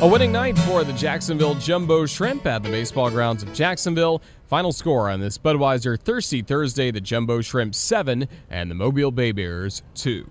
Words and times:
A 0.00 0.06
winning 0.06 0.30
night 0.30 0.56
for 0.60 0.84
the 0.84 0.92
Jacksonville 0.92 1.56
Jumbo 1.56 2.06
Shrimp 2.06 2.46
at 2.46 2.62
the 2.62 2.70
baseball 2.70 3.10
grounds 3.10 3.42
of 3.42 3.52
Jacksonville. 3.52 4.22
Final 4.46 4.70
score 4.70 5.10
on 5.10 5.18
this 5.18 5.36
Budweiser 5.36 5.98
Thirsty 5.98 6.40
Thursday 6.40 6.92
the 6.92 7.00
Jumbo 7.00 7.40
Shrimp 7.40 7.74
7 7.74 8.28
and 8.48 8.70
the 8.70 8.76
Mobile 8.76 9.10
Bay 9.10 9.32
Bears 9.32 9.82
2. 9.96 10.24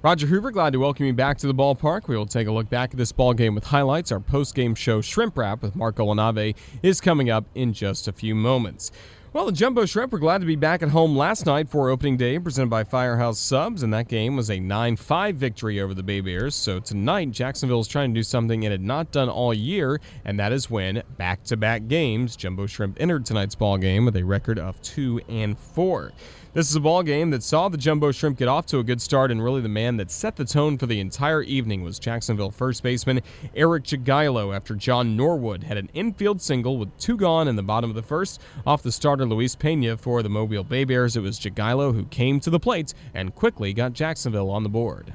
Roger 0.00 0.26
Hoover, 0.26 0.50
glad 0.50 0.72
to 0.72 0.78
welcome 0.78 1.04
you 1.04 1.12
back 1.12 1.36
to 1.36 1.46
the 1.46 1.52
ballpark. 1.52 2.08
We 2.08 2.16
will 2.16 2.24
take 2.24 2.48
a 2.48 2.50
look 2.50 2.70
back 2.70 2.92
at 2.92 2.96
this 2.96 3.12
ball 3.12 3.34
game 3.34 3.54
with 3.54 3.64
highlights. 3.64 4.10
Our 4.10 4.20
post-game 4.20 4.74
show 4.74 5.02
Shrimp 5.02 5.36
Wrap 5.36 5.60
with 5.60 5.76
Marco 5.76 6.06
Lanave 6.06 6.56
is 6.82 7.02
coming 7.02 7.28
up 7.28 7.44
in 7.54 7.74
just 7.74 8.08
a 8.08 8.12
few 8.12 8.34
moments. 8.34 8.90
Well, 9.32 9.46
the 9.46 9.52
Jumbo 9.52 9.86
Shrimp 9.86 10.10
were 10.10 10.18
glad 10.18 10.40
to 10.40 10.46
be 10.46 10.56
back 10.56 10.82
at 10.82 10.88
home 10.88 11.16
last 11.16 11.46
night 11.46 11.68
for 11.68 11.88
opening 11.88 12.16
day, 12.16 12.36
presented 12.40 12.68
by 12.68 12.82
Firehouse 12.82 13.38
Subs, 13.38 13.84
and 13.84 13.94
that 13.94 14.08
game 14.08 14.34
was 14.34 14.50
a 14.50 14.58
9 14.58 14.96
5 14.96 15.36
victory 15.36 15.80
over 15.80 15.94
the 15.94 16.02
Bay 16.02 16.20
Bears. 16.20 16.56
So 16.56 16.80
tonight, 16.80 17.30
Jacksonville 17.30 17.78
is 17.78 17.86
trying 17.86 18.12
to 18.12 18.18
do 18.18 18.24
something 18.24 18.64
it 18.64 18.72
had 18.72 18.80
not 18.80 19.12
done 19.12 19.28
all 19.28 19.54
year, 19.54 20.00
and 20.24 20.36
that 20.40 20.50
is 20.50 20.68
win 20.68 21.04
back 21.16 21.44
to 21.44 21.56
back 21.56 21.86
games. 21.86 22.34
Jumbo 22.34 22.66
Shrimp 22.66 22.96
entered 22.98 23.24
tonight's 23.24 23.54
ball 23.54 23.78
game 23.78 24.04
with 24.04 24.16
a 24.16 24.24
record 24.24 24.58
of 24.58 24.82
2 24.82 25.20
and 25.28 25.56
4. 25.56 26.10
This 26.52 26.68
is 26.68 26.74
a 26.74 26.80
ball 26.80 27.04
game 27.04 27.30
that 27.30 27.44
saw 27.44 27.68
the 27.68 27.78
Jumbo 27.78 28.10
Shrimp 28.10 28.36
get 28.36 28.48
off 28.48 28.66
to 28.66 28.80
a 28.80 28.82
good 28.82 29.00
start, 29.00 29.30
and 29.30 29.40
really 29.40 29.60
the 29.60 29.68
man 29.68 29.98
that 29.98 30.10
set 30.10 30.34
the 30.34 30.44
tone 30.44 30.78
for 30.78 30.86
the 30.86 30.98
entire 30.98 31.42
evening 31.42 31.84
was 31.84 32.00
Jacksonville 32.00 32.50
first 32.50 32.82
baseman 32.82 33.20
Eric 33.54 33.84
Jagielo 33.84 34.52
after 34.52 34.74
John 34.74 35.16
Norwood 35.16 35.62
had 35.62 35.76
an 35.76 35.88
infield 35.94 36.42
single 36.42 36.76
with 36.76 36.96
two 36.98 37.16
gone 37.16 37.46
in 37.46 37.54
the 37.54 37.62
bottom 37.62 37.88
of 37.88 37.94
the 37.94 38.02
first 38.02 38.40
off 38.66 38.82
the 38.82 38.90
starter 38.90 39.24
Luis 39.26 39.54
Pena 39.54 39.96
for 39.96 40.24
the 40.24 40.28
Mobile 40.28 40.64
Bay 40.64 40.82
Bears. 40.82 41.16
It 41.16 41.20
was 41.20 41.38
Jagielo 41.38 41.94
who 41.94 42.04
came 42.06 42.40
to 42.40 42.50
the 42.50 42.58
plate 42.58 42.94
and 43.14 43.32
quickly 43.32 43.72
got 43.72 43.92
Jacksonville 43.92 44.50
on 44.50 44.64
the 44.64 44.68
board. 44.68 45.14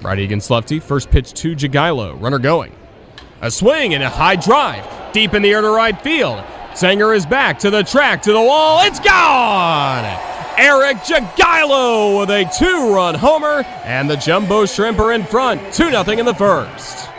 Righty 0.00 0.22
against 0.22 0.50
lefty, 0.50 0.78
first 0.78 1.10
pitch 1.10 1.32
to 1.32 1.56
Jagielo, 1.56 2.22
runner 2.22 2.38
going. 2.38 2.72
A 3.42 3.50
swing 3.50 3.94
and 3.94 4.02
a 4.04 4.10
high 4.10 4.36
drive, 4.36 5.12
deep 5.12 5.34
in 5.34 5.42
the 5.42 5.50
air 5.50 5.60
to 5.60 5.70
right 5.70 6.00
field. 6.00 6.44
Sanger 6.74 7.12
is 7.12 7.26
back 7.26 7.58
to 7.60 7.70
the 7.70 7.82
track, 7.82 8.22
to 8.22 8.32
the 8.32 8.40
wall. 8.40 8.80
It's 8.84 9.00
gone! 9.00 10.04
Eric 10.56 10.98
Jagielo 10.98 12.20
with 12.20 12.30
a 12.30 12.50
two 12.58 12.94
run 12.94 13.14
homer, 13.14 13.64
and 13.84 14.08
the 14.08 14.16
Jumbo 14.16 14.66
Shrimp 14.66 14.98
are 14.98 15.12
in 15.12 15.24
front, 15.24 15.60
2 15.74 15.90
0 15.90 16.02
in 16.18 16.26
the 16.26 16.34
first. 16.34 17.09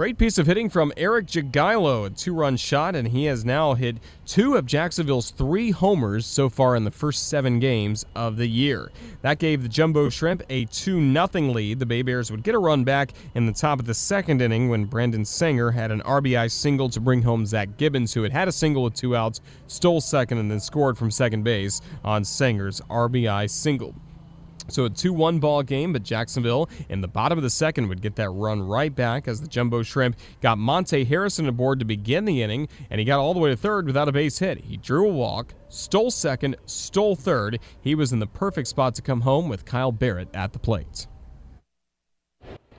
Great 0.00 0.16
piece 0.16 0.38
of 0.38 0.46
hitting 0.46 0.70
from 0.70 0.94
Eric 0.96 1.26
Jagielo, 1.26 2.06
a 2.06 2.08
two 2.08 2.32
run 2.32 2.56
shot, 2.56 2.96
and 2.96 3.08
he 3.08 3.26
has 3.26 3.44
now 3.44 3.74
hit 3.74 3.98
two 4.24 4.56
of 4.56 4.64
Jacksonville's 4.64 5.28
three 5.30 5.72
homers 5.72 6.24
so 6.24 6.48
far 6.48 6.74
in 6.74 6.84
the 6.84 6.90
first 6.90 7.28
seven 7.28 7.60
games 7.60 8.06
of 8.16 8.38
the 8.38 8.46
year. 8.46 8.90
That 9.20 9.38
gave 9.38 9.62
the 9.62 9.68
Jumbo 9.68 10.08
Shrimp 10.08 10.42
a 10.48 10.64
2 10.64 11.12
0 11.12 11.28
lead. 11.52 11.80
The 11.80 11.84
Bay 11.84 12.00
Bears 12.00 12.30
would 12.30 12.42
get 12.42 12.54
a 12.54 12.58
run 12.58 12.82
back 12.82 13.12
in 13.34 13.44
the 13.44 13.52
top 13.52 13.78
of 13.78 13.84
the 13.84 13.92
second 13.92 14.40
inning 14.40 14.70
when 14.70 14.86
Brandon 14.86 15.26
Sanger 15.26 15.70
had 15.70 15.90
an 15.90 16.00
RBI 16.00 16.50
single 16.50 16.88
to 16.88 16.98
bring 16.98 17.20
home 17.20 17.44
Zach 17.44 17.76
Gibbons, 17.76 18.14
who 18.14 18.22
had 18.22 18.32
had 18.32 18.48
a 18.48 18.52
single 18.52 18.84
with 18.84 18.94
two 18.94 19.14
outs, 19.14 19.42
stole 19.66 20.00
second, 20.00 20.38
and 20.38 20.50
then 20.50 20.60
scored 20.60 20.96
from 20.96 21.10
second 21.10 21.42
base 21.42 21.82
on 22.06 22.24
Sanger's 22.24 22.80
RBI 22.88 23.50
single. 23.50 23.94
So 24.70 24.84
a 24.84 24.90
2 24.90 25.12
1 25.12 25.38
ball 25.40 25.62
game, 25.62 25.92
but 25.92 26.02
Jacksonville 26.02 26.68
in 26.88 27.00
the 27.00 27.08
bottom 27.08 27.38
of 27.38 27.42
the 27.42 27.50
second 27.50 27.88
would 27.88 28.00
get 28.00 28.16
that 28.16 28.30
run 28.30 28.62
right 28.62 28.94
back 28.94 29.28
as 29.28 29.40
the 29.40 29.48
Jumbo 29.48 29.82
Shrimp 29.82 30.16
got 30.40 30.58
Monte 30.58 31.04
Harrison 31.04 31.48
aboard 31.48 31.78
to 31.80 31.84
begin 31.84 32.24
the 32.24 32.42
inning, 32.42 32.68
and 32.90 32.98
he 32.98 33.04
got 33.04 33.18
all 33.18 33.34
the 33.34 33.40
way 33.40 33.50
to 33.50 33.56
third 33.56 33.86
without 33.86 34.08
a 34.08 34.12
base 34.12 34.38
hit. 34.38 34.58
He 34.64 34.76
drew 34.76 35.08
a 35.08 35.12
walk, 35.12 35.54
stole 35.68 36.10
second, 36.10 36.56
stole 36.66 37.16
third. 37.16 37.58
He 37.80 37.94
was 37.94 38.12
in 38.12 38.18
the 38.18 38.26
perfect 38.26 38.68
spot 38.68 38.94
to 38.96 39.02
come 39.02 39.22
home 39.22 39.48
with 39.48 39.64
Kyle 39.64 39.92
Barrett 39.92 40.28
at 40.34 40.52
the 40.52 40.58
plate. 40.58 41.06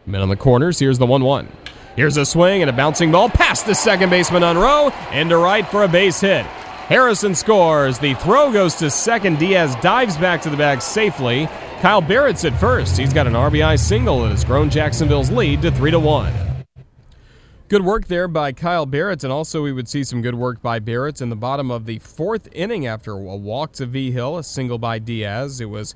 Men 0.06 0.22
on 0.22 0.30
the 0.30 0.36
corners, 0.36 0.80
here's 0.80 0.97
the 0.97 1.06
1 1.06 1.23
1. 1.23 1.47
Here's 1.95 2.16
a 2.16 2.25
swing 2.25 2.62
and 2.62 2.69
a 2.69 2.73
bouncing 2.73 3.12
ball 3.12 3.30
past 3.30 3.66
the 3.66 3.75
second 3.75 4.09
baseman 4.09 4.44
Unroe 4.44 4.94
into 5.12 5.38
right 5.38 5.67
for 5.67 5.84
a 5.84 5.88
base 5.88 6.22
hit. 6.22 6.46
Harrison 6.91 7.34
scores. 7.34 8.00
The 8.00 8.16
throw 8.16 8.52
goes 8.52 8.75
to 8.75 8.90
second. 8.90 9.40
Diaz 9.40 9.78
dives 9.79 10.18
back 10.18 10.41
to 10.41 10.50
the 10.50 10.57
bag 10.57 10.81
safely. 10.81 11.47
Kyle 11.79 12.02
Barrett's 12.02 12.44
at 12.44 12.53
first. 12.59 12.97
He's 12.97 13.13
got 13.13 13.28
an 13.28 13.31
RBI 13.31 13.79
single 13.79 14.24
and 14.24 14.31
has 14.31 14.44
grown 14.44 14.69
Jacksonville's 14.69 15.31
lead 15.31 15.62
to 15.62 15.72
3 15.72 15.91
to 15.91 16.00
1. 16.00 16.34
Good 17.69 17.85
work 17.85 18.07
there 18.07 18.28
by 18.28 18.51
Kyle 18.51 18.85
Barrett, 18.85 19.24
and 19.24 19.31
also 19.31 19.63
we 19.63 19.72
would 19.72 19.88
see 19.88 20.03
some 20.03 20.22
good 20.22 20.35
work 20.35 20.62
by 20.62 20.80
Barrett 20.80 21.22
in 21.22 21.30
the 21.30 21.38
bottom 21.38 21.72
of 21.72 21.85
the 21.85 22.00
fourth 22.00 22.50
inning 22.51 22.88
after 22.88 23.13
a 23.13 23.38
walk 23.38 23.72
to 23.72 23.85
Vigil, 23.85 24.40
a 24.40 24.44
single 24.44 24.78
by 24.78 25.00
Diaz. 25.00 25.62
It 25.62 25.69
was 25.69 25.96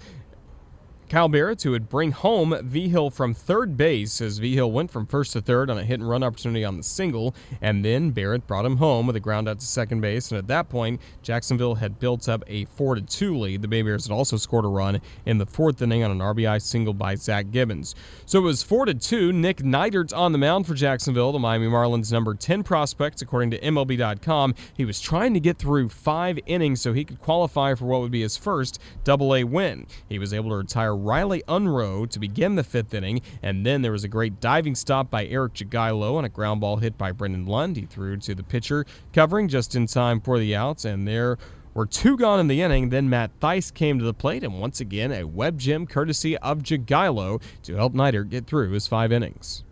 Kyle 1.08 1.30
Barrett, 1.30 1.62
who 1.62 1.70
would 1.72 1.88
bring 1.88 2.12
home 2.12 2.58
Vigil 2.64 3.12
from 3.12 3.36
third 3.36 3.78
base 3.78 4.22
as 4.22 4.40
Vigil 4.40 4.72
went 4.72 4.90
from 4.90 5.06
first 5.06 5.34
to 5.34 5.42
third 5.42 5.70
on 5.70 5.78
a 5.78 5.84
hit 5.84 6.00
and 6.00 6.10
run 6.10 6.24
opportunity 6.24 6.66
on 6.66 6.78
the 6.78 6.84
single, 6.84 7.36
and 7.62 7.86
then 7.86 8.10
Barrett 8.10 8.48
brought 8.48 8.66
him 8.66 8.78
home 8.78 9.06
with 9.06 9.16
a 9.16 9.20
ground 9.20 9.48
out 9.48 9.60
to 9.60 9.66
second 9.66 10.02
base. 10.02 10.32
And 10.32 10.40
at 10.40 10.48
that 10.48 10.68
point, 10.68 11.00
Jacksonville 11.22 11.76
had 11.76 12.00
built 12.00 12.28
up 12.28 12.44
a 12.48 12.66
4 12.66 12.96
2 13.02 13.38
lead. 13.38 13.62
The 13.62 13.68
Bay 13.68 13.84
Bears 13.84 14.08
had 14.08 14.14
also 14.14 14.36
scored 14.36 14.66
a 14.66 14.68
run 14.68 15.00
in 15.28 15.38
the 15.38 15.46
fourth 15.46 15.80
inning 15.82 16.04
on 16.04 16.10
an 16.10 16.20
RBI 16.20 16.60
single 16.60 16.94
by 16.94 17.14
Zach 17.14 17.52
Gibbons. 17.52 17.94
So 18.26 18.40
it 18.40 18.44
was 18.44 18.64
4 18.64 18.88
2. 18.88 19.32
Nick 19.32 19.58
Neidert's 19.58 20.12
on 20.12 20.32
the 20.32 20.40
mound 20.40 20.66
for 20.66 20.74
Jacksonville, 20.74 21.32
the 21.32 21.40
Miami 21.40 21.68
Marlins' 21.68 22.12
number 22.12 22.34
10 22.34 22.64
prospect, 22.64 23.22
according 23.22 23.52
to 23.52 23.60
MLB.com. 23.60 24.56
He 24.76 24.86
was 24.86 25.00
trying 25.00 25.36
to 25.36 25.40
get 25.40 25.60
through 25.60 25.90
five 25.90 26.40
innings 26.48 26.82
so 26.82 26.94
he 26.94 27.06
could 27.06 27.22
qualify 27.22 27.76
for 27.76 27.86
what 27.86 28.02
would 28.02 28.12
be 28.12 28.22
his 28.22 28.38
first 28.38 28.82
double 29.04 29.36
A 29.36 29.44
win. 29.44 29.86
He 30.10 30.18
was 30.18 30.34
able 30.34 30.50
to 30.50 30.58
retire 30.58 30.96
Riley 31.06 31.44
Unroe 31.48 32.08
to 32.08 32.20
begin 32.20 32.56
the 32.56 32.64
fifth 32.64 32.94
inning, 32.94 33.22
and 33.44 33.64
then 33.64 33.84
there 33.84 33.92
was 33.92 34.04
a 34.04 34.08
great 34.08 34.40
diving 34.40 34.74
stop 34.74 35.12
by 35.12 35.28
Eric 35.28 35.54
Jagielo 35.54 36.16
on 36.16 36.26
a 36.26 36.30
ground 36.30 36.62
ball 36.62 36.78
hit 36.78 36.98
by 36.98 37.12
Brennon 37.12 37.46
Lund. 37.46 37.78
He 37.78 37.86
threw 37.86 38.18
to 38.18 38.34
the 38.34 38.44
pitcher, 38.44 38.86
covering 39.14 39.48
just 39.48 39.76
in 39.76 39.86
time 39.86 40.20
for 40.20 40.40
the 40.40 40.56
outs, 40.56 40.84
and 40.84 41.08
there 41.08 41.38
were 41.76 41.86
two 41.86 42.18
gone 42.18 42.40
in 42.40 42.48
the 42.48 42.62
inning. 42.62 42.90
Then 42.90 43.08
Matt 43.08 43.40
Thaiss 43.40 43.72
came 43.72 44.00
to 44.00 44.06
the 44.06 44.14
plate, 44.14 44.44
and 44.44 44.60
once 44.60 44.80
again, 44.80 45.12
a 45.12 45.26
web 45.26 45.60
gem 45.60 45.86
courtesy 45.86 46.38
of 46.38 46.64
Jagielo 46.64 47.40
to 47.64 47.76
help 47.76 47.94
Neidert 47.94 48.30
get 48.30 48.48
through 48.48 48.72
his 48.72 48.88
five 48.88 49.12
innings. 49.12 49.64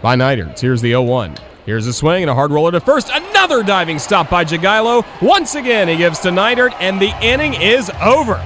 By 0.00 0.14
Neidert, 0.14 0.58
here's 0.58 0.82
the 0.82 0.90
0 0.90 1.02
1. 1.02 1.36
Here's 1.66 1.86
a 1.86 1.92
swing 1.92 2.22
and 2.22 2.30
a 2.30 2.34
hard 2.34 2.50
roller 2.50 2.72
to 2.72 2.80
first. 2.80 3.10
Another 3.12 3.62
diving 3.62 3.98
stop 3.98 4.28
by 4.28 4.44
Jagielo. 4.44 5.04
Once 5.22 5.54
again, 5.54 5.88
he 5.88 5.96
gives 5.96 6.20
to 6.20 6.30
Neidert, 6.30 6.74
and 6.80 7.00
the 7.00 7.12
inning 7.24 7.54
is 7.54 7.90
over. 8.00 8.40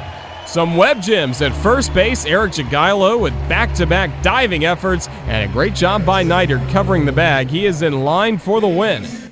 Some 0.46 0.76
web 0.76 1.02
gems 1.02 1.42
at 1.42 1.52
first 1.52 1.92
base. 1.92 2.24
Eric 2.24 2.52
Jagielo 2.52 3.20
with 3.20 3.34
back 3.48 3.74
to 3.74 3.86
back 3.86 4.22
diving 4.22 4.64
efforts 4.64 5.08
and 5.26 5.48
a 5.48 5.52
great 5.52 5.74
job 5.74 6.06
by 6.06 6.22
Neidert 6.22 6.70
covering 6.70 7.04
the 7.04 7.12
bag. 7.12 7.48
He 7.48 7.66
is 7.66 7.82
in 7.82 8.04
line 8.04 8.38
for 8.38 8.60
the 8.60 8.68
win. 8.68 9.25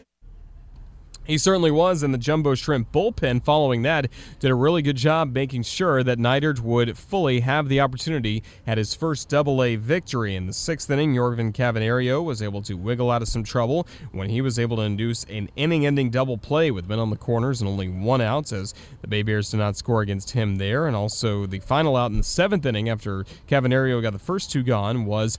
He 1.27 1.39
certainly 1.39 1.71
was, 1.71 2.03
and 2.03 2.13
the 2.13 2.19
Jumbo 2.19 2.55
Shrimp 2.55 2.93
bullpen 2.93 3.43
following 3.43 3.81
that 3.83 4.11
did 4.41 4.51
a 4.51 4.55
really 4.55 4.83
good 4.83 4.97
job 4.97 5.33
making 5.33 5.63
sure 5.63 6.03
that 6.03 6.19
Neidert 6.19 6.61
would 6.61 6.99
fully 6.99 7.41
have 7.41 7.71
the 7.71 7.81
opportunity 7.81 8.43
at 8.67 8.77
his 8.77 8.95
first 8.95 9.31
double-A 9.31 9.77
victory. 9.77 10.37
In 10.37 10.47
the 10.47 10.53
sixth 10.53 10.91
inning, 10.91 11.15
Jorgan 11.15 11.55
Cavanerio 11.55 12.23
was 12.23 12.43
able 12.43 12.61
to 12.63 12.75
wiggle 12.75 13.11
out 13.11 13.23
of 13.23 13.29
some 13.29 13.43
trouble 13.43 13.87
when 14.13 14.29
he 14.29 14.43
was 14.43 14.59
able 14.59 14.77
to 14.77 14.83
induce 14.83 15.25
an 15.25 15.49
inning-ending 15.57 16.11
double 16.11 16.37
play 16.37 16.71
with 16.71 16.91
men 16.91 16.99
on 16.99 17.09
the 17.09 17.17
corners 17.17 17.63
and 17.63 17.71
only 17.71 17.89
one 17.89 18.21
out 18.21 18.53
as 18.53 18.75
the 19.01 19.09
Bay 19.09 19.23
Bears 19.23 19.51
did 19.51 19.57
not 19.57 19.79
score 19.79 20.03
against 20.03 20.33
him 20.33 20.57
there. 20.57 20.87
And 20.87 20.95
also 20.95 21.47
the 21.47 21.61
final 21.61 21.97
out 21.97 22.11
in 22.11 22.19
the 22.19 22.23
seventh 22.23 22.67
inning 22.67 22.91
after 22.91 23.25
Cavanerio 23.49 24.03
got 24.03 24.13
the 24.13 24.19
first 24.19 24.53
two 24.53 24.63
gone 24.63 25.07
was 25.07 25.39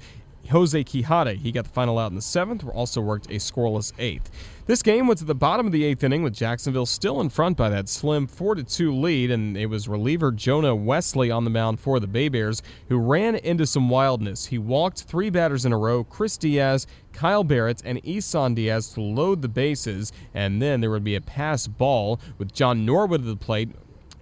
Jose 0.49 0.83
Quijada. 0.83 1.35
He 1.35 1.51
got 1.51 1.65
the 1.65 1.71
final 1.71 1.97
out 1.97 2.11
in 2.11 2.15
the 2.15 2.21
seventh, 2.21 2.65
also 2.67 3.01
worked 3.01 3.27
a 3.27 3.35
scoreless 3.35 3.93
eighth. 3.99 4.31
This 4.67 4.81
game 4.81 5.05
was 5.05 5.21
at 5.21 5.27
the 5.27 5.35
bottom 5.35 5.65
of 5.65 5.71
the 5.71 5.83
eighth 5.83 6.03
inning 6.03 6.23
with 6.23 6.33
Jacksonville 6.33 6.85
still 6.85 7.21
in 7.21 7.29
front 7.29 7.55
by 7.55 7.69
that 7.69 7.87
slim 7.87 8.25
4 8.25 8.55
2 8.55 8.95
lead, 8.95 9.31
and 9.31 9.55
it 9.57 9.67
was 9.67 9.87
reliever 9.87 10.31
Jonah 10.31 10.75
Wesely 10.75 11.35
on 11.35 11.43
the 11.43 11.49
mound 11.49 11.79
for 11.79 11.99
the 11.99 12.07
Bay 12.07 12.29
Bears 12.29 12.61
who 12.89 12.97
ran 12.97 13.35
into 13.35 13.65
some 13.65 13.89
wildness. 13.89 14.47
He 14.47 14.57
walked 14.57 15.03
three 15.03 15.29
batters 15.29 15.65
in 15.65 15.73
a 15.73 15.77
row 15.77 16.03
Chris 16.03 16.37
Diaz, 16.37 16.87
Kyle 17.13 17.43
Barrett, 17.43 17.81
and 17.85 18.01
Isan 18.03 18.55
Diaz 18.55 18.89
to 18.93 19.01
load 19.01 19.41
the 19.41 19.47
bases, 19.47 20.11
and 20.33 20.61
then 20.61 20.81
there 20.81 20.89
would 20.89 21.03
be 21.03 21.15
a 21.15 21.21
pass 21.21 21.67
ball 21.67 22.19
with 22.37 22.53
John 22.53 22.85
Norwood 22.85 23.21
at 23.21 23.27
the 23.27 23.35
plate 23.35 23.69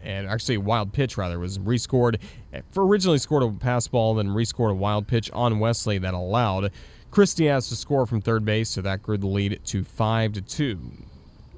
and 0.04 0.28
actually 0.28 0.56
a 0.56 0.60
wild 0.60 0.94
pitch 0.94 1.18
rather 1.18 1.40
was 1.40 1.58
rescored. 1.60 2.20
For 2.72 2.86
originally 2.86 3.18
scored 3.18 3.44
a 3.44 3.52
pass 3.52 3.88
ball, 3.88 4.16
then 4.16 4.28
rescored 4.28 4.72
a 4.72 4.76
wild 4.76 5.08
pitch 5.08 5.32
on 5.32 5.60
Wesely 5.60 6.00
that 6.02 6.14
allowed 6.14 6.72
Chris 7.12 7.34
Diaz 7.34 7.70
to 7.70 7.76
score 7.76 8.06
from 8.06 8.22
third 8.22 8.44
base, 8.46 8.70
so 8.70 8.82
that 8.82 9.04
grew 9.04 9.18
the 9.18 9.28
lead 9.28 9.60
to 9.66 9.84
five 9.84 10.34
to 10.34 10.42
two. 10.42 10.80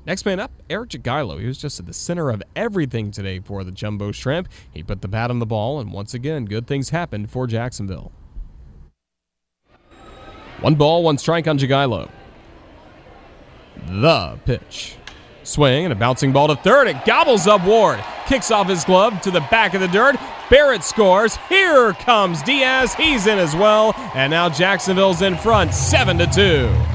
Next 0.05 0.25
man 0.25 0.39
up, 0.39 0.51
Eric 0.69 0.91
Jagielo. 0.91 1.39
He 1.39 1.47
was 1.47 1.57
just 1.57 1.79
at 1.79 1.87
the 1.87 1.93
center 1.93 2.29
of 2.29 2.43
everything 2.55 3.09
today 3.09 3.39
for 3.39 3.63
the 3.63 3.71
Jumbo 3.71 4.11
Shrimp. 4.11 4.47
He 4.71 4.83
put 4.83 5.01
the 5.01 5.07
bat 5.07 5.31
on 5.31 5.39
the 5.39 5.45
ball, 5.45 5.79
and 5.79 5.91
once 5.91 6.13
again, 6.13 6.45
good 6.45 6.67
things 6.67 6.89
happened 6.89 7.31
for 7.31 7.47
Jacksonville. 7.47 8.11
One 10.61 10.75
ball, 10.75 11.03
one 11.03 11.17
strike 11.17 11.47
on 11.47 11.57
Jagielo. 11.57 12.09
The 13.87 14.39
pitch. 14.45 14.97
Swing 15.47 15.85
and 15.85 15.93
a 15.93 15.95
bouncing 15.95 16.31
ball 16.31 16.47
to 16.47 16.55
third. 16.55 16.87
It 16.87 17.05
gobbles 17.05 17.47
up 17.47 17.63
Ward. 17.65 18.03
Kicks 18.27 18.51
off 18.51 18.67
his 18.67 18.83
glove 18.83 19.21
to 19.21 19.31
the 19.31 19.41
back 19.51 19.73
of 19.73 19.81
the 19.81 19.87
dirt. 19.87 20.15
Barrett 20.49 20.83
scores. 20.83 21.37
Here 21.49 21.93
comes 21.93 22.41
Diaz. 22.43 22.93
He's 22.93 23.27
in 23.27 23.37
as 23.37 23.55
well. 23.55 23.93
And 24.15 24.31
now 24.31 24.49
Jacksonville's 24.49 25.21
in 25.21 25.37
front, 25.37 25.73
7 25.73 26.17
to 26.17 26.27
2. 26.27 26.94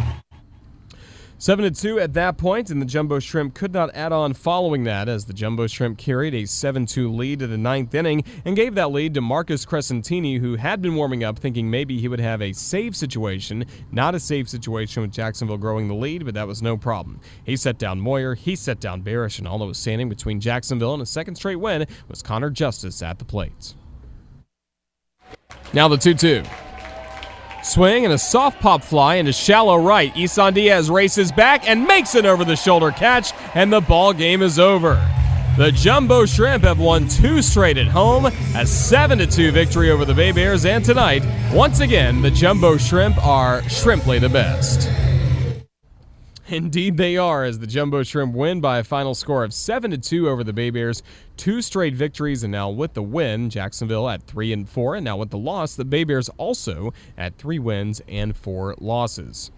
7 1.41 1.65
to 1.65 1.71
2 1.71 1.99
at 1.99 2.13
that 2.13 2.37
point, 2.37 2.69
and 2.69 2.83
the 2.83 2.87
Jumbo 2.87 3.19
Shrimp 3.19 3.55
could 3.55 3.73
not 3.73 3.89
add 3.95 4.13
on 4.13 4.35
following 4.35 4.85
that 4.85 5.09
as 5.09 5.25
the 5.25 5.33
Jumbo 5.33 5.67
Shrimp 5.67 5.97
carried 5.97 6.35
a 6.35 6.45
7 6.45 6.85
2 6.85 7.11
lead 7.11 7.39
to 7.39 7.47
the 7.47 7.57
ninth 7.57 7.95
inning 7.95 8.25
and 8.45 8.55
gave 8.55 8.75
that 8.75 8.93
lead 8.93 9.15
to 9.15 9.23
Marcus 9.23 9.65
Crescentini, 9.65 10.39
who 10.39 10.57
had 10.57 10.83
been 10.83 10.95
warming 10.95 11.25
up 11.25 11.39
thinking 11.39 11.71
maybe 11.71 11.99
he 11.99 12.09
would 12.09 12.21
have 12.21 12.43
a 12.43 12.53
save 12.53 12.95
situation. 12.95 13.65
Not 13.91 14.15
a 14.15 14.21
save 14.21 14.51
situation 14.51 15.01
with 15.01 15.13
Jacksonville 15.13 15.57
growing 15.57 15.89
the 15.89 15.95
lead, 15.95 16.27
but 16.27 16.35
that 16.35 16.47
was 16.47 16.61
no 16.61 16.77
problem. 16.77 17.19
He 17.43 17.57
set 17.57 17.79
down 17.79 17.99
Moyer, 18.03 18.35
he 18.35 18.55
set 18.55 18.79
down 18.79 19.03
Barish, 19.03 19.39
and 19.39 19.49
all 19.49 19.61
that 19.61 19.65
was 19.65 19.79
standing 19.79 20.11
between 20.11 20.41
Jacksonville 20.41 20.93
and 20.93 21.03
a 21.03 21.07
second 21.07 21.37
straight 21.37 21.57
win 21.57 21.87
was 22.09 22.21
Connor 22.21 22.51
Justice 22.51 23.01
at 23.01 23.19
the 23.19 23.25
plate. 23.25 23.73
Now 25.73 25.89
the 25.89 25.97
2 25.97 26.13
2. 26.13 26.43
Swing 27.63 28.05
and 28.05 28.15
a 28.15 28.19
soft 28.19 28.59
pop 28.61 28.83
fly 28.83 29.17
into 29.17 29.33
shallow 29.33 29.77
right. 29.77 30.17
Isan 30.17 30.55
Diaz 30.55 30.91
races 30.91 31.31
back 31.31 31.69
and 31.69 31.85
makes 31.85 32.15
an 32.15 32.25
over 32.25 32.45
the 32.45 32.57
shoulder 32.57 32.91
catch, 32.91 33.33
and 33.55 33.73
the 33.73 33.81
ball 33.83 34.13
game 34.15 34.41
is 34.41 34.59
over. 34.59 34.95
The 35.59 35.71
Jumbo 35.71 36.25
Shrimp 36.25 36.65
have 36.65 36.79
won 36.79 37.07
two 37.07 37.43
straight 37.43 37.77
at 37.77 37.89
home, 37.89 38.27
a 38.55 38.65
7 38.65 39.29
2 39.29 39.53
victory 39.53 39.91
over 39.91 40.07
the 40.07 40.15
Bay 40.15 40.33
Bears, 40.33 40.65
and 40.65 40.83
tonight, 40.83 41.23
once 41.53 41.81
again, 41.81 42.23
the 42.23 42.31
Jumbo 42.31 42.79
Shrimp 42.79 43.23
are 43.25 43.61
shrimply 43.69 44.19
the 44.19 44.29
best. 44.31 45.10
Indeed, 46.51 46.97
they 46.97 47.17
are, 47.17 47.45
as 47.45 47.61
the 47.61 47.67
Jumbo 47.67 48.03
Shrimp 48.03 48.35
win 48.35 48.61
by 48.61 48.79
a 48.79 48.85
final 48.85 49.15
score 49.15 49.45
of 49.45 49.55
7 49.55 50.01
2 50.01 50.29
over 50.29 50.43
the 50.43 50.53
Bay 50.53 50.71
Bears. 50.71 51.01
Two 51.37 51.63
straight 51.63 51.95
victories, 51.95 52.43
and 52.43 52.51
now 52.51 52.69
with 52.71 52.95
the 52.95 53.05
win, 53.05 53.51
Jacksonville 53.51 54.09
at 54.09 54.25
3 54.25 54.53
and 54.53 54.69
4, 54.69 54.97
and 54.97 55.05
now 55.05 55.17
with 55.17 55.31
the 55.31 55.39
loss, 55.39 55.77
the 55.77 55.85
Bay 55.85 56.03
Bears 56.03 56.29
also 56.39 56.93
at 57.17 57.39
3 57.39 57.61
wins 57.61 58.03
and 58.09 58.37
4 58.37 58.75
losses. 58.81 59.53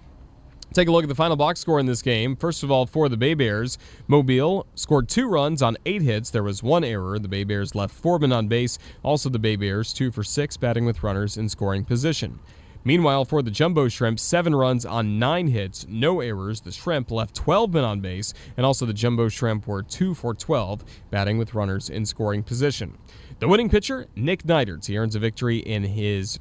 Take 0.74 0.88
a 0.88 0.92
look 0.92 1.02
at 1.02 1.08
the 1.08 1.14
final 1.14 1.36
box 1.36 1.60
score 1.60 1.80
in 1.80 1.86
this 1.86 2.02
game. 2.02 2.36
First 2.36 2.62
of 2.62 2.70
all, 2.70 2.84
for 2.84 3.08
the 3.08 3.16
Bay 3.16 3.32
Bears, 3.32 3.78
Mobile 4.06 4.66
scored 4.74 5.08
two 5.08 5.28
runs 5.28 5.62
on 5.62 5.78
eight 5.86 6.02
hits. 6.02 6.28
There 6.28 6.42
was 6.42 6.62
one 6.62 6.84
error. 6.84 7.18
The 7.18 7.28
Bay 7.28 7.44
Bears 7.44 7.74
left 7.74 7.94
four 7.94 8.18
men 8.18 8.32
on 8.32 8.48
base. 8.48 8.78
Also, 9.02 9.30
the 9.30 9.38
Bay 9.38 9.56
Bears, 9.56 9.94
two 9.94 10.10
for 10.10 10.22
six, 10.22 10.58
batting 10.58 10.84
with 10.84 11.02
runners 11.02 11.38
in 11.38 11.48
scoring 11.48 11.84
position. 11.84 12.38
Meanwhile, 12.84 13.26
for 13.26 13.42
the 13.42 13.50
Jumbo 13.50 13.88
Shrimp, 13.88 14.18
seven 14.18 14.54
runs 14.54 14.84
on 14.84 15.18
nine 15.18 15.46
hits, 15.46 15.86
no 15.88 16.20
errors. 16.20 16.60
The 16.60 16.72
Shrimp 16.72 17.10
left 17.10 17.34
12 17.34 17.74
men 17.74 17.84
on 17.84 18.00
base, 18.00 18.34
and 18.56 18.66
also 18.66 18.86
the 18.86 18.92
Jumbo 18.92 19.28
Shrimp 19.28 19.66
were 19.68 19.82
2 19.82 20.14
for 20.14 20.34
12, 20.34 20.84
batting 21.10 21.38
with 21.38 21.54
runners 21.54 21.90
in 21.90 22.04
scoring 22.04 22.42
position. 22.42 22.98
The 23.38 23.46
winning 23.46 23.68
pitcher, 23.68 24.06
Nick 24.16 24.42
Neidert. 24.44 24.86
He 24.86 24.98
earns 24.98 25.14
a 25.14 25.20
victory 25.20 25.58
in 25.58 25.84
his 25.84 26.40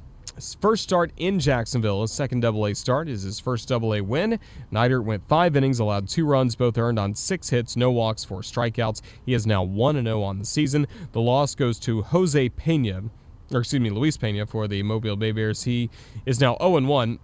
first 0.60 0.82
start 0.82 1.12
in 1.16 1.38
Jacksonville. 1.38 2.02
His 2.02 2.10
second 2.10 2.40
Double 2.40 2.66
A 2.66 2.74
start 2.74 3.08
is 3.08 3.22
his 3.22 3.38
first 3.38 3.68
Double 3.68 3.94
A 3.94 4.00
win. 4.00 4.38
Neidert 4.72 5.04
went 5.04 5.26
five 5.28 5.56
innings, 5.56 5.78
allowed 5.78 6.08
two 6.08 6.26
runs, 6.26 6.56
both 6.56 6.78
earned 6.78 6.98
on 6.98 7.14
six 7.14 7.50
hits, 7.50 7.76
no 7.76 7.90
walks, 7.90 8.24
four 8.24 8.40
strikeouts. 8.40 9.02
He 9.26 9.34
is 9.34 9.46
now 9.46 9.62
1 9.62 10.02
0 10.02 10.22
on 10.22 10.38
the 10.38 10.44
season. 10.44 10.86
The 11.12 11.20
loss 11.20 11.54
goes 11.54 11.78
to 11.80 12.02
Jose 12.02 12.48
Pena 12.50 13.04
or 13.54 13.60
excuse 13.60 13.80
me, 13.80 13.90
Luis 13.90 14.16
Pena 14.16 14.46
for 14.46 14.66
the 14.68 14.82
Mobile 14.82 15.16
Bay 15.16 15.32
Bears. 15.32 15.64
He 15.64 15.90
is 16.26 16.40
now 16.40 16.56
0 16.60 16.80
1. 16.80 17.18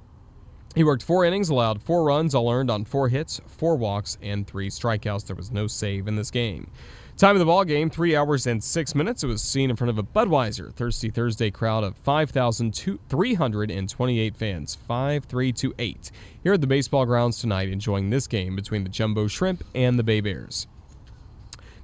He 0.75 0.84
worked 0.84 1.02
four 1.02 1.25
innings, 1.25 1.48
allowed 1.48 1.82
four 1.82 2.04
runs, 2.04 2.34
all 2.34 2.50
earned 2.50 2.70
on 2.70 2.84
four 2.84 3.08
hits, 3.08 3.40
four 3.46 3.76
walks, 3.76 4.19
and 4.22 4.46
three 4.46 4.69
strikeouts. 4.69 5.25
There 5.26 5.34
was 5.34 5.50
no 5.50 5.66
save 5.66 6.06
in 6.06 6.16
this 6.16 6.30
game. 6.30 6.70
Time 7.16 7.34
of 7.34 7.38
the 7.40 7.46
ball 7.46 7.64
game, 7.64 7.88
three 7.90 8.14
hours 8.14 8.46
and 8.46 8.62
six 8.62 8.94
minutes. 8.94 9.25
It 9.25 9.26
was 9.26 9.42
seen 9.42 9.70
in 9.70 9.76
front 9.76 9.90
of 9.90 9.98
a 9.98 10.04
Budweiser 10.04 10.72
Thirsty 10.72 11.10
Thursday 11.10 11.50
crowd 11.50 11.82
of 11.82 11.96
5,328 11.96 14.36
fans, 14.36 14.78
5,328. 14.86 16.12
Here 16.44 16.52
at 16.52 16.60
the 16.60 16.66
baseball 16.69 17.06
grounds 17.06 17.40
tonight, 17.40 17.70
enjoying 17.70 18.10
this 18.10 18.28
game 18.28 18.54
between 18.54 18.84
the 18.84 18.88
Jumbo 18.88 19.26
Shrimp 19.26 19.64
and 19.74 19.98
the 19.98 20.04
Bay 20.04 20.20
Bears. 20.20 20.69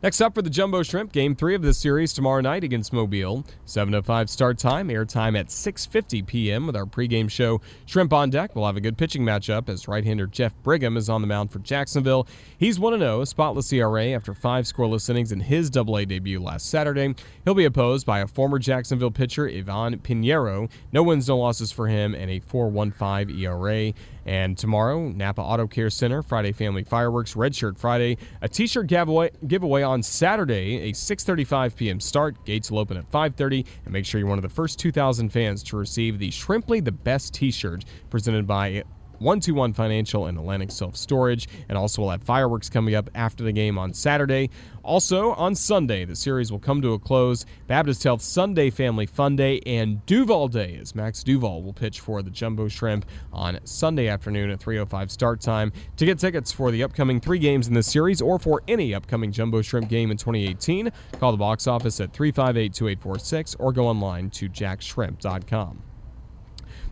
Next 0.05 0.21
up 0.21 0.35
for 0.35 0.43
the 0.43 0.51
Jumbo 0.51 0.83
Shrimp, 0.83 1.13
game 1.13 1.35
three 1.35 1.55
of 1.55 1.63
this 1.63 1.79
series 1.79 2.13
tomorrow 2.13 2.43
night 2.43 2.63
against 2.63 2.93
Mobile. 2.93 3.43
7.05 3.67 4.29
start 4.29 4.59
time, 4.59 4.89
airtime 4.89 5.35
at 5.35 5.47
6.50 5.47 6.27
p.m. 6.27 6.67
with 6.67 6.77
our 6.77 6.85
pregame 6.85 7.31
show 7.31 7.63
Shrimp 7.87 8.13
on 8.13 8.29
Deck. 8.29 8.55
We'll 8.55 8.67
have 8.67 8.77
a 8.77 8.83
good 8.83 8.99
pitching 8.99 9.23
matchup 9.23 9.71
as 9.71 9.89
right-hander 9.89 10.27
Jeff 10.27 10.53
Brigham 10.63 10.99
is 10.99 11.09
on 11.09 11.23
the 11.23 11.27
mound 11.27 11.51
for 11.51 11.59
Jacksonville. 11.61 12.27
He's 12.59 12.79
1-0, 12.79 13.27
spotless 13.27 13.73
ERA 13.73 14.09
after 14.09 14.35
five 14.35 14.67
scoreless 14.67 15.09
innings 15.09 15.33
in 15.33 15.41
his 15.41 15.71
Double-A 15.71 16.05
debut 16.05 16.39
last 16.39 16.69
Saturday. 16.69 17.15
He'll 17.47 17.55
be 17.55 17.65
opposed 17.65 18.05
by 18.05 18.19
a 18.19 18.27
former 18.27 18.59
Jacksonville 18.59 19.11
pitcher, 19.11 19.49
Ivan 19.49 19.99
Pineyro. 20.01 20.71
No 20.93 21.03
wins, 21.03 21.29
no 21.29 21.39
losses 21.39 21.73
for 21.73 21.89
him, 21.89 22.15
and 22.15 22.31
a 22.31 22.41
4.15 22.41 23.41
ERA. 23.41 23.95
And 24.27 24.57
tomorrow, 24.57 25.09
Napa 25.09 25.43
Auto 25.43 25.67
Care 25.67 25.91
Center, 25.91 26.23
Friday 26.23 26.53
Family 26.53 26.83
Fireworks, 26.83 27.37
Red 27.37 27.55
Shirt 27.55 27.79
Friday, 27.79 28.17
a 28.41 28.49
T-shirt 28.49 28.87
giveaway, 28.87 29.31
giveaway 29.47 29.83
on 29.83 30.03
Saturday, 30.03 30.91
a 30.91 30.93
6:35 30.93 31.77
p.m. 31.77 32.01
start. 32.01 32.45
Gates 32.45 32.71
will 32.71 32.79
open 32.79 32.97
at 32.97 33.11
5:30, 33.11 33.67
and 33.85 33.93
make 33.93 34.07
sure 34.07 34.19
you're 34.19 34.29
one 34.29 34.39
of 34.39 34.43
the 34.43 34.49
first 34.49 34.79
2,000 34.79 35.31
fans 35.31 35.63
to 35.65 35.77
receive 35.77 36.19
the 36.19 36.31
Shrimply 36.31 36.83
the 36.85 36.93
Best 36.93 37.35
T-shirt 37.35 37.85
presented 38.11 38.47
by 38.47 38.85
121 39.25 39.73
Financial 39.73 40.27
and 40.27 40.39
Atlantic 40.39 40.71
Self 40.71 40.97
Storage. 40.97 41.49
And 41.69 41.79
also, 41.79 42.03
we'll 42.03 42.11
have 42.11 42.23
fireworks 42.23 42.69
coming 42.69 42.95
up 42.95 43.11
after 43.15 43.43
the 43.43 43.53
game 43.53 43.79
on 43.79 43.93
Saturday. 43.95 44.51
Also, 44.83 45.33
on 45.33 45.55
Sunday, 45.55 46.05
the 46.05 46.15
series 46.15 46.53
will 46.53 46.59
come 46.59 46.83
to 46.83 46.93
a 46.93 46.99
close. 46.99 47.47
Baptist 47.67 48.05
Health 48.05 48.21
Sunday 48.21 48.69
Family 48.69 49.07
Fun 49.07 49.35
Day 49.35 49.61
and 49.65 50.05
Duval 50.05 50.49
Day 50.49 50.79
as 50.79 50.95
Max 50.95 51.23
Duval 51.23 51.63
will 51.63 51.73
pitch 51.73 52.01
for 52.01 52.23
the 52.23 52.31
Jumbo 52.31 52.69
Shrimp 52.69 53.07
on 53.33 53.59
Sunday 53.65 54.09
afternoon 54.09 54.51
at 54.51 54.61
3.05 54.61 55.11
start 55.11 55.41
time. 55.41 55.73
To 55.97 56.05
get 56.05 56.19
tickets 56.19 56.53
for 56.53 56.71
the 56.71 56.83
upcoming 56.83 57.19
three 57.19 57.39
games 57.39 57.67
in 57.67 57.73
this 57.73 57.91
series 57.91 58.21
or 58.21 58.39
for 58.39 58.63
any 58.69 58.95
upcoming 58.95 59.33
Jumbo 59.33 59.63
Shrimp 59.63 59.89
game 59.89 60.11
in 60.11 60.19
2018, 60.19 60.93
call 61.19 61.33
the 61.33 61.39
box 61.39 61.67
office 61.67 61.99
at 62.01 62.13
358 62.13 62.75
2846 62.75 63.55
or 63.57 63.73
go 63.73 63.87
online 63.87 64.29
to 64.31 64.51
jaxshrimp.com 64.51 65.94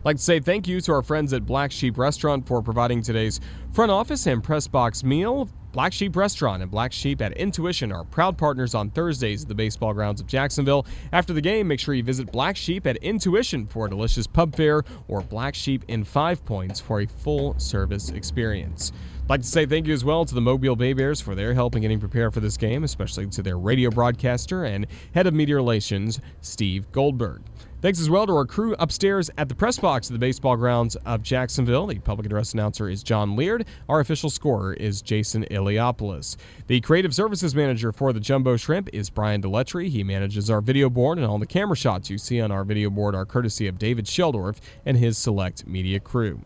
like 0.03 0.17
to 0.17 0.21
say 0.21 0.39
thank 0.39 0.67
you 0.67 0.81
to 0.81 0.91
our 0.91 1.01
friends 1.01 1.33
at 1.33 1.45
Black 1.45 1.71
Sheep 1.71 1.97
Restaurant 1.97 2.45
for 2.45 2.61
providing 2.61 3.01
today's 3.01 3.39
front 3.71 3.91
office 3.91 4.27
and 4.27 4.43
press 4.43 4.67
box 4.67 5.03
meal. 5.03 5.49
Black 5.71 5.91
Sheep 5.91 6.15
Restaurant 6.15 6.61
and 6.61 6.69
Black 6.69 6.91
Sheep 6.91 7.21
at 7.21 7.31
Intuition 7.33 7.91
are 7.91 8.03
proud 8.03 8.37
partners 8.37 8.75
on 8.75 8.91
Thursdays 8.91 9.41
at 9.41 9.47
the 9.47 9.55
baseball 9.55 9.93
grounds 9.93 10.21
of 10.21 10.27
Jacksonville. 10.27 10.85
After 11.11 11.33
the 11.33 11.41
game, 11.41 11.67
make 11.67 11.79
sure 11.79 11.95
you 11.95 12.03
visit 12.03 12.31
Black 12.31 12.55
Sheep 12.55 12.85
at 12.85 12.97
Intuition 12.97 13.65
for 13.65 13.87
a 13.87 13.89
delicious 13.89 14.27
pub 14.27 14.55
fare 14.55 14.83
or 15.07 15.21
Black 15.21 15.55
Sheep 15.55 15.83
in 15.87 16.03
Five 16.03 16.45
Points 16.45 16.79
for 16.79 17.01
a 17.01 17.07
full 17.07 17.57
service 17.57 18.09
experience. 18.09 18.91
I'd 19.23 19.29
like 19.29 19.41
to 19.41 19.47
say 19.47 19.65
thank 19.65 19.87
you 19.87 19.93
as 19.93 20.03
well 20.03 20.25
to 20.25 20.35
the 20.35 20.41
Mobile 20.41 20.75
Bay 20.75 20.93
Bears 20.93 21.21
for 21.21 21.33
their 21.33 21.53
help 21.53 21.75
in 21.75 21.81
getting 21.81 21.99
prepared 21.99 22.33
for 22.33 22.41
this 22.41 22.57
game, 22.57 22.83
especially 22.83 23.25
to 23.27 23.41
their 23.41 23.57
radio 23.57 23.89
broadcaster 23.89 24.65
and 24.65 24.85
head 25.15 25.25
of 25.25 25.33
media 25.33 25.55
relations, 25.55 26.19
Steve 26.41 26.91
Goldberg. 26.91 27.41
Thanks 27.83 27.99
as 27.99 28.09
well 28.09 28.25
to 28.25 28.33
our 28.37 28.45
crew 28.45 28.77
upstairs 28.79 29.29
at 29.37 29.49
the 29.49 29.55
press 29.55 29.77
box 29.77 30.07
of 30.07 30.13
the 30.13 30.19
baseball 30.19 30.55
grounds 30.55 30.95
of 31.05 31.21
Jacksonville. 31.21 31.85
The 31.85 31.99
public 31.99 32.25
address 32.25 32.53
announcer 32.53 32.87
is 32.87 33.03
John 33.03 33.35
Leard. 33.35 33.65
Our 33.89 33.99
official 33.99 34.29
scorer 34.29 34.73
is 34.75 35.01
Jason 35.01 35.43
Iliopoulos. 35.51 36.37
The 36.67 36.79
creative 36.79 37.13
services 37.13 37.53
manager 37.53 37.91
for 37.91 38.13
the 38.13 38.21
Jumbo 38.21 38.55
Shrimp 38.55 38.87
is 38.93 39.09
Brian 39.09 39.41
Deletry. 39.41 39.89
He 39.89 40.01
manages 40.01 40.49
our 40.49 40.61
video 40.61 40.89
board, 40.89 41.17
and 41.17 41.27
all 41.27 41.39
the 41.39 41.45
camera 41.45 41.75
shots 41.75 42.09
you 42.09 42.17
see 42.17 42.39
on 42.39 42.53
our 42.53 42.63
video 42.63 42.89
board 42.89 43.15
are 43.15 43.25
courtesy 43.25 43.67
of 43.67 43.77
David 43.77 44.05
Sheldorf 44.05 44.61
and 44.85 44.95
his 44.95 45.17
select 45.17 45.67
media 45.67 45.99
crew. 45.99 46.39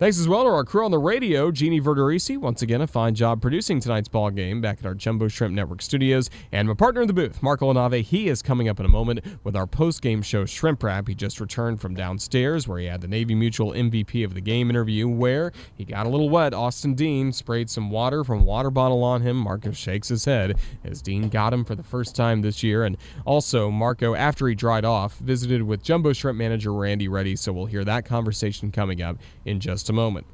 Thanks 0.00 0.18
as 0.18 0.26
well 0.26 0.44
to 0.44 0.48
our 0.48 0.64
crew 0.64 0.86
on 0.86 0.90
the 0.90 0.98
radio, 0.98 1.50
Jeannie 1.50 1.78
Verderisi. 1.78 2.38
Once 2.38 2.62
again, 2.62 2.80
a 2.80 2.86
fine 2.86 3.14
job 3.14 3.42
producing 3.42 3.80
tonight's 3.80 4.08
ball 4.08 4.30
game 4.30 4.62
back 4.62 4.78
at 4.78 4.86
our 4.86 4.94
Jumbo 4.94 5.28
Shrimp 5.28 5.54
Network 5.54 5.82
studios. 5.82 6.30
And 6.52 6.66
my 6.68 6.72
partner 6.72 7.02
in 7.02 7.06
the 7.06 7.12
booth, 7.12 7.42
Marco 7.42 7.70
Lanave, 7.70 8.02
he 8.02 8.28
is 8.28 8.40
coming 8.40 8.70
up 8.70 8.80
in 8.80 8.86
a 8.86 8.88
moment 8.88 9.20
with 9.44 9.54
our 9.54 9.66
post-game 9.66 10.22
show 10.22 10.46
Shrimp 10.46 10.82
Wrap. 10.82 11.06
He 11.06 11.14
just 11.14 11.38
returned 11.38 11.82
from 11.82 11.94
downstairs 11.94 12.66
where 12.66 12.78
he 12.78 12.86
had 12.86 13.02
the 13.02 13.08
Navy 13.08 13.34
Mutual 13.34 13.72
MVP 13.72 14.24
of 14.24 14.32
the 14.32 14.40
game 14.40 14.70
interview 14.70 15.06
where 15.06 15.52
he 15.74 15.84
got 15.84 16.06
a 16.06 16.08
little 16.08 16.30
wet. 16.30 16.54
Austin 16.54 16.94
Dean 16.94 17.30
sprayed 17.30 17.68
some 17.68 17.90
water 17.90 18.24
from 18.24 18.40
a 18.40 18.44
water 18.44 18.70
bottle 18.70 19.04
on 19.04 19.20
him. 19.20 19.36
Marco 19.36 19.70
shakes 19.70 20.08
his 20.08 20.24
head 20.24 20.58
as 20.82 21.02
Dean 21.02 21.28
got 21.28 21.52
him 21.52 21.62
for 21.62 21.74
the 21.74 21.82
first 21.82 22.16
time 22.16 22.40
this 22.40 22.62
year. 22.62 22.84
And 22.84 22.96
also, 23.26 23.70
Marco, 23.70 24.14
after 24.14 24.48
he 24.48 24.54
dried 24.54 24.86
off, 24.86 25.18
visited 25.18 25.62
with 25.62 25.82
Jumbo 25.82 26.14
Shrimp 26.14 26.38
manager 26.38 26.72
Randy 26.72 27.08
Ready. 27.08 27.36
So 27.36 27.52
we'll 27.52 27.66
hear 27.66 27.84
that 27.84 28.06
conversation 28.06 28.72
coming 28.72 29.02
up 29.02 29.18
in 29.44 29.60
a 29.90 29.92
moment. 29.92 30.26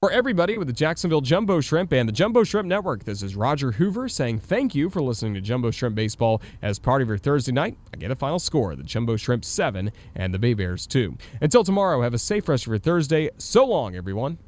For 0.00 0.10
everybody 0.10 0.58
with 0.58 0.66
the 0.66 0.72
Jacksonville 0.72 1.20
Jumbo 1.20 1.60
Shrimp 1.60 1.92
and 1.92 2.08
the 2.08 2.12
Jumbo 2.12 2.42
Shrimp 2.42 2.66
Network, 2.66 3.04
this 3.04 3.22
is 3.22 3.36
Roger 3.36 3.70
Hoover 3.70 4.08
saying 4.08 4.40
thank 4.40 4.74
you 4.74 4.90
for 4.90 5.00
listening 5.00 5.34
to 5.34 5.40
Jumbo 5.40 5.70
Shrimp 5.70 5.94
Baseball 5.94 6.42
as 6.60 6.80
part 6.80 7.02
of 7.02 7.08
your 7.08 7.18
Thursday 7.18 7.52
night. 7.52 7.78
I 7.94 7.98
get 7.98 8.10
a 8.10 8.16
final 8.16 8.40
score 8.40 8.74
the 8.74 8.82
Jumbo 8.82 9.16
Shrimp 9.16 9.44
7 9.44 9.92
and 10.16 10.34
the 10.34 10.40
Bay 10.40 10.54
Bears 10.54 10.88
2. 10.88 11.16
Until 11.40 11.62
tomorrow, 11.62 12.02
have 12.02 12.14
a 12.14 12.18
safe 12.18 12.48
rest 12.48 12.64
of 12.64 12.70
your 12.70 12.78
Thursday. 12.80 13.30
So 13.38 13.64
long, 13.64 13.94
everyone. 13.94 14.38